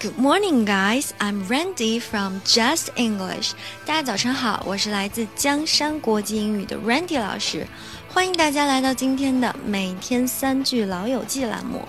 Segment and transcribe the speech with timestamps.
[0.00, 1.10] Good morning, guys.
[1.18, 3.52] I'm Randy from Just English.
[3.84, 7.66] 大家早上好，我是来自江山国际英语的 Randy 老师，
[8.08, 11.82] 欢迎大家来到今天的每天三句老友记栏目。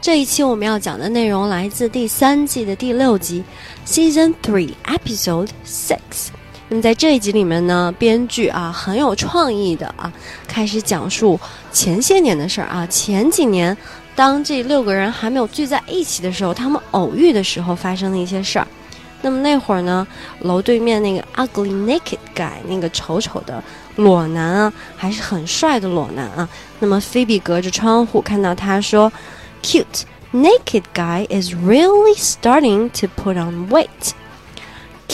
[0.00, 3.44] 这一期我们要讲的内容来自第三季的第六集
[3.86, 6.28] ，Season Three Episode Six。
[6.70, 10.12] 那么在这一集里面呢，编剧啊很有创意的啊，
[10.46, 11.40] 开始讲述
[11.72, 12.86] 前些年的事儿啊。
[12.88, 13.74] 前几年，
[14.14, 18.66] 当这六个人还没有聚在一起的时候，他们偶遇的时候发生的一些事儿。
[19.22, 20.06] 那么那会儿呢，
[20.40, 23.64] 楼对面那个 ugly naked guy，那个丑丑的
[23.96, 26.46] 裸男啊，还是很帅的裸男啊。
[26.80, 29.10] 那么菲比隔着窗户看到他说
[29.62, 30.02] ，cute
[30.34, 34.12] naked guy is really starting to put on weight。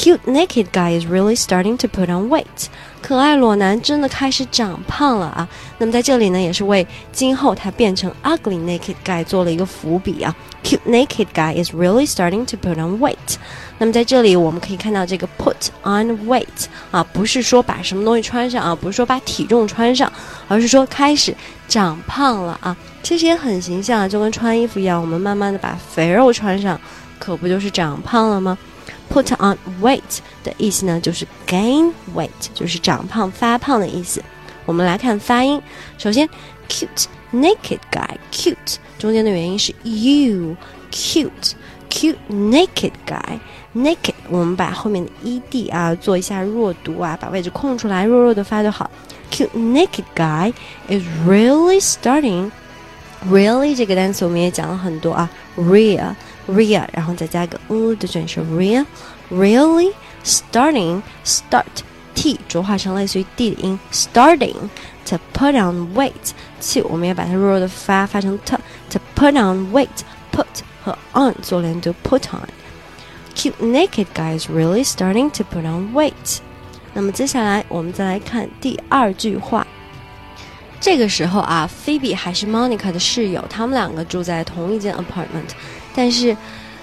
[0.05, 2.67] Cute naked guy is really starting to put on weight。
[3.01, 5.49] 可爱裸男真的开始长胖了啊！
[5.79, 10.37] 那么在这里呢，也是为今后他变成 ugly naked guy 做了一个伏笔啊。
[10.63, 13.37] Cute naked guy is really starting to put on weight。
[13.79, 20.13] 那么在这里我们可以看到这个 put on weight 啊，不是说把什么东西穿上啊，不是说把体重穿上，
[20.47, 21.35] 而是说开始
[21.67, 22.77] 长胖了啊。
[23.03, 26.79] 其实也很形象啊，就跟穿衣服一样，我们慢慢的把肥肉穿上，
[27.19, 28.59] 可不就是长胖了吗
[29.13, 34.23] ？Put on weight 的意思呢，就是 gain weight，就是长胖、发胖的意思。
[34.67, 35.61] 我们来看发音，
[35.99, 36.29] 首先
[36.69, 40.57] ，cute naked guy，cute 中间的元音是 u，cute，cute
[42.31, 48.91] naked guy，naked 我们把后面的 ed 啊做一下弱读啊，把位置空出来，弱弱的发就好。
[49.31, 50.53] Cute naked guy
[50.89, 52.51] is really starting。
[53.31, 56.15] Really 这个单词我们也讲了很多啊，real。
[56.48, 61.64] real，然后再加个 u 的卷舌，real，really starting start
[62.16, 64.70] t 浊化成类似于 d 的音，starting
[65.06, 68.56] to put on weight。t 我们也把它弱弱的发发成 t
[68.90, 70.46] to put on weight。put
[70.84, 76.40] 和 on 做连读，put on。Cute naked guy is really starting to put on weight。
[76.94, 79.66] 那么接下来我们再来看第二句话。
[80.82, 85.52] 这个时候啊，菲比还是 Monica 的室友，他们两个住在同一间 apartment。
[85.95, 86.37] 但是，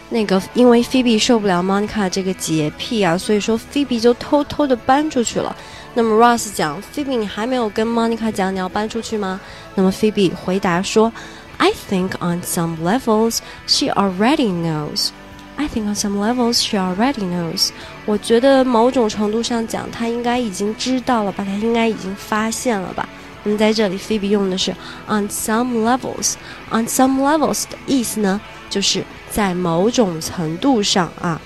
[0.09, 5.55] 那个因为菲比受不了 Monica 这个洁癖啊，所以说菲比就偷偷的搬出去了。
[5.93, 9.39] 那么 Ross 讲，菲比你还没有跟 Monica 讲你要搬出去吗？
[9.75, 11.11] 那么菲比回答说
[11.57, 15.09] ，I think on some levels she already knows.
[15.57, 17.69] I think on some levels she already knows.
[18.05, 23.07] 我觉得某种程度上讲，她应该已经知道了吧，她应该已经发现了吧。
[23.43, 24.71] 那么在这里，菲比用的是
[25.07, 26.35] on some levels.
[26.71, 28.39] On some levels 的意思呢？
[28.70, 31.40] 就是在某种程度上啊，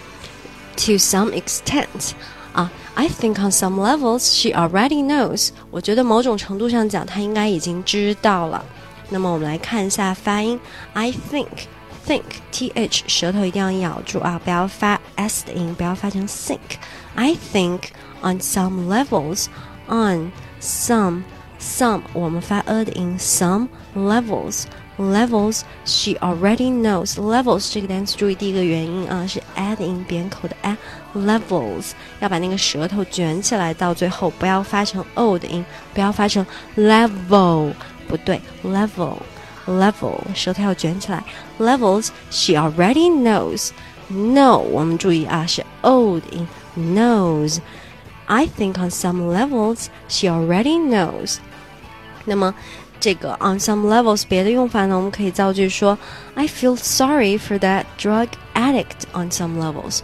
[0.76, 2.12] to some extent
[2.52, 5.50] 啊，I think on some levels she already knows。
[5.70, 8.64] 我觉得某种程度上讲，她应该已经知道了。
[9.10, 10.58] 那么我们来看一下发音，
[10.94, 11.46] I think
[12.06, 17.80] think t h 舌头一定要咬住啊，不要发 s 的音，不要发成 think。I think
[18.22, 19.46] on some levels
[19.88, 21.22] on some
[21.60, 24.64] some 我们发 a 的音，some levels。
[24.98, 27.14] Levels she already knows.
[27.14, 35.64] Levels 这个单词注意第一个元音啊是 a 的音，扁口的 a。Levels 要把那个舌头卷起来，到最后不要发成 o 的音，
[35.94, 36.44] 不要发成
[36.76, 37.72] level，
[38.06, 39.16] 不对，level
[39.66, 41.24] level 舌头要卷起来。
[41.58, 43.70] Levels she already knows.
[44.08, 51.38] No 我们注意啊是 o 的音，knows。I think on some levels she already knows.
[52.26, 52.54] 那么
[52.98, 55.98] 这个 on some levels 别的用法呢，我们可以造句说，
[56.34, 60.00] I feel sorry for that drug addict on some levels。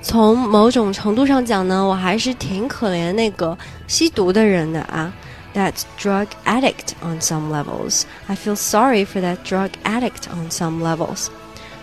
[0.00, 5.12] 从某种程度上讲呢，我还是挺可怜那个吸毒的人的啊。
[5.54, 8.02] That drug addict on some levels.
[8.26, 11.28] I feel sorry for that drug addict on some levels.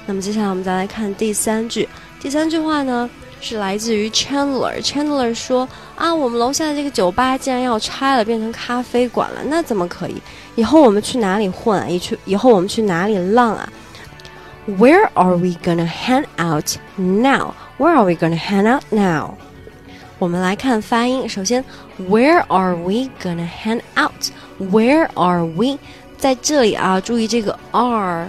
[0.06, 3.10] 那么接下来我们再来看第三句，第三句话呢？
[3.41, 4.81] 是来自于 Chandler。
[4.83, 10.21] Chandler 说：“啊，我们楼下的这个酒吧竟然要拆了，变成咖啡馆了，那怎么可以？
[10.57, 11.89] 以后我们去哪里混啊？
[11.89, 13.69] 以去以后我们去哪里浪啊
[14.69, 17.55] ？Where are we gonna hang out now?
[17.79, 19.35] Where are we gonna hang out now？
[20.19, 21.29] 我们来看发音。
[21.29, 21.65] 首先
[22.01, 25.79] ，Where are we gonna hang out？Where are we？
[26.19, 28.29] 在这里啊，注意这个 are。”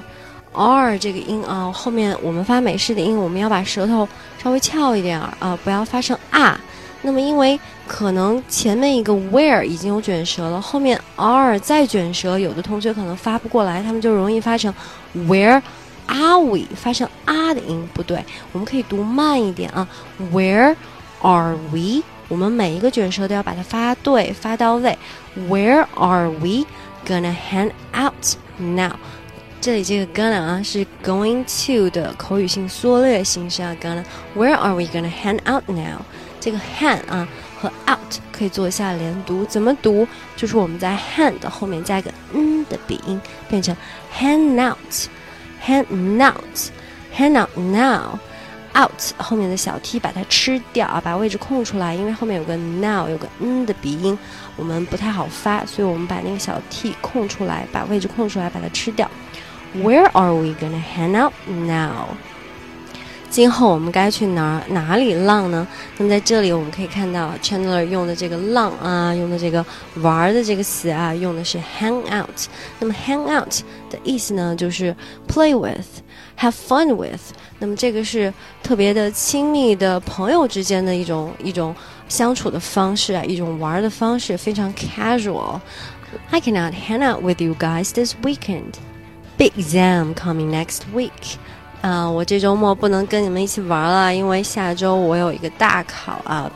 [0.54, 4.08] R 这个音啊，后面我们发美式的音，我们要把舌头
[4.42, 6.60] 稍微翘一点啊，不要发成啊。
[7.02, 7.58] 那么因为
[7.88, 14.74] 可能前面一个 where 已经有卷舌了，后面 r 再卷舌，有的同学可能发不过来，他们就容易发成
[15.16, 15.62] where
[16.08, 19.88] are we 发成啊的音，不对，我们可以读慢一点啊
[20.34, 20.76] ，where
[21.22, 22.04] are we？
[22.28, 24.98] 我们每一个卷舌都要把它发对，发到位。
[25.50, 28.92] Where are we？gonna hang out now？
[29.62, 34.06] 这里这个 gonna 啊是 going to 的口语性缩略形式啊，gonna。
[34.34, 36.00] Where are we gonna hang out now？
[36.40, 37.28] 这个 hang 啊
[37.60, 40.08] 和 out 可以做一下连读，怎么读？
[40.38, 43.20] 就是我们在 hang 的后面加一个嗯的鼻音，
[43.50, 43.76] 变成
[44.18, 45.84] hang out，hang
[46.26, 48.18] out，hang out now。
[48.76, 54.18] out 后面的小 t 把它吃掉啊，把位置空出来，因为后面有个 now 有个嗯的鼻音，
[54.56, 59.10] 我们不太好发，所以我们把那个小 t 空出来，把位置空出来，把它吃掉。
[59.75, 62.17] Where are we gonna hang out now？
[63.29, 65.67] 今后我们该去哪哪里浪呢？
[65.97, 69.67] 那么在这里我们可以看到 Chandler 用的这个浪啊，用的这个
[69.97, 72.47] 玩的这个词啊，用的是 hang out。
[72.79, 73.53] 那么 hang out
[73.91, 74.95] 的意思呢，就是
[75.27, 77.33] play with，have fun with。
[77.59, 78.33] 那么这个是
[78.63, 81.75] 特别的亲密的朋友之间的一种一种
[82.09, 88.75] 相处的方式啊，一种玩的方式，非常 casual。I cannot hang out with you guys this weekend.
[89.39, 91.37] Big exam coming next week.
[91.83, 96.51] 啊，我这周末不能跟你们一起玩了，因为下周我有一个大考啊。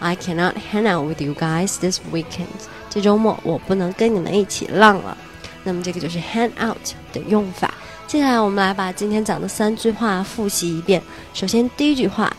[0.00, 2.46] I cannot hang out with you guys this weekend.
[2.90, 5.16] 这周末我不能跟你们一起浪了。
[5.62, 6.76] 那么这个就是 hang out
[7.12, 7.72] 的用法。
[8.06, 11.02] 接下来我们来把今天讲的三句话复习一遍。
[11.32, 12.30] 首先第一句话，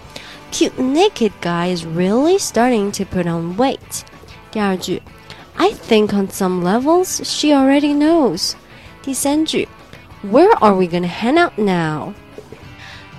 [0.51, 4.03] Cute naked guy is really starting to put on weight。
[4.51, 5.01] 第二句，
[5.55, 8.51] I think on some levels she already knows。
[9.02, 9.66] 第三句
[10.24, 12.12] ，Where are we gonna hang out now？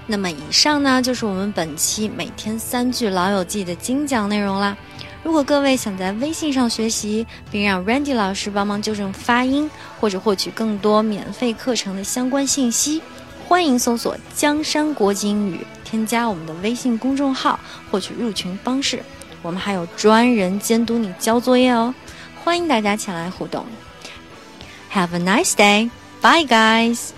[0.06, 4.78] 那么以上呢，就是我们本期每天三句老友记的精讲内容啦。
[5.24, 9.70] 如果各位想在微信上学习，并让 Randy 老师帮忙纠正发音，
[10.00, 13.02] 或者获取更多免费课程的相关信息，
[13.48, 19.02] 欢迎搜索“江山国际英语”，添加我们的微信公众号，获取入群方式。
[19.42, 21.94] 我们还有专人监督你交作业哦，
[22.44, 23.66] 欢迎大家前来互动。
[24.92, 25.90] Have a nice day,
[26.22, 27.14] bye guys.